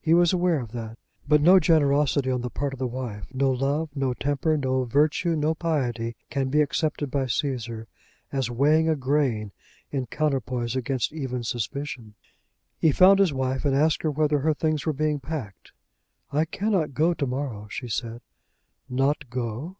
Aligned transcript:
He 0.00 0.14
was 0.14 0.32
aware 0.32 0.58
of 0.60 0.72
that. 0.72 0.96
But 1.28 1.42
no 1.42 1.60
generosity 1.60 2.30
on 2.30 2.40
the 2.40 2.48
part 2.48 2.72
of 2.72 2.78
the 2.78 2.86
wife, 2.86 3.26
no 3.34 3.50
love, 3.50 3.90
no 3.94 4.14
temper, 4.14 4.56
no 4.56 4.84
virtue, 4.84 5.36
no 5.36 5.54
piety 5.54 6.16
can 6.30 6.48
be 6.48 6.62
accepted 6.62 7.10
by 7.10 7.24
Cæsar 7.24 7.84
as 8.32 8.50
weighing 8.50 8.88
a 8.88 8.96
grain 8.96 9.52
in 9.90 10.06
counterpoise 10.06 10.76
against 10.76 11.12
even 11.12 11.42
suspicion. 11.44 12.14
He 12.78 12.90
found 12.90 13.18
his 13.18 13.34
wife 13.34 13.66
and 13.66 13.76
asked 13.76 14.02
her 14.02 14.10
whether 14.10 14.38
her 14.38 14.54
things 14.54 14.86
were 14.86 14.94
being 14.94 15.20
packed. 15.20 15.72
"I 16.32 16.46
cannot 16.46 16.94
go 16.94 17.12
to 17.12 17.26
morrow," 17.26 17.66
she 17.70 17.88
said. 17.88 18.22
"Not 18.88 19.28
go?" 19.28 19.76